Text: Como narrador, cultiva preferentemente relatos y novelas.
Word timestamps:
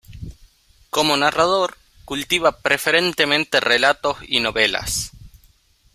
Como 0.89 1.15
narrador, 1.15 1.77
cultiva 2.05 2.51
preferentemente 2.61 3.59
relatos 3.59 4.17
y 4.27 4.39
novelas. 4.39 5.11